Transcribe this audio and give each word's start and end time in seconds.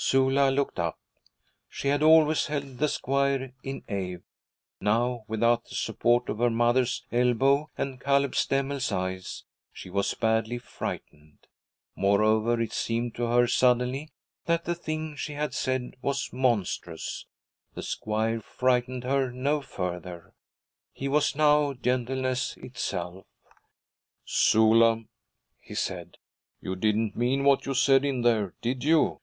Sula 0.00 0.48
looked 0.50 0.78
up. 0.78 0.96
She 1.68 1.88
had 1.88 2.04
always 2.04 2.46
held 2.46 2.78
the 2.78 2.86
squire 2.86 3.52
in 3.64 3.82
awe; 3.90 4.22
now, 4.80 5.24
without 5.26 5.64
the 5.64 5.74
support 5.74 6.28
of 6.28 6.38
her 6.38 6.50
mother's 6.50 7.04
elbow 7.10 7.68
and 7.76 8.00
Caleb 8.00 8.36
Stemmel's 8.36 8.92
eyes, 8.92 9.42
she 9.72 9.90
was 9.90 10.14
badly 10.14 10.56
frightened. 10.58 11.48
Moreover, 11.96 12.60
it 12.60 12.72
seemed 12.72 13.16
to 13.16 13.24
her 13.24 13.48
suddenly 13.48 14.12
that 14.46 14.66
the 14.66 14.76
thing 14.76 15.16
she 15.16 15.32
had 15.32 15.52
said 15.52 15.96
was 16.00 16.32
monstrous. 16.32 17.26
The 17.74 17.82
squire 17.82 18.40
frightened 18.40 19.02
her 19.02 19.32
no 19.32 19.60
further. 19.60 20.32
He 20.92 21.08
was 21.08 21.34
now 21.34 21.72
gentleness 21.74 22.56
itself. 22.58 23.26
'Sula,' 24.24 25.02
he 25.60 25.74
said, 25.74 26.18
'you 26.60 26.76
didn't 26.76 27.16
mean 27.16 27.42
what 27.42 27.66
you 27.66 27.74
said 27.74 28.04
in 28.04 28.22
there, 28.22 28.54
did 28.62 28.84
you?' 28.84 29.20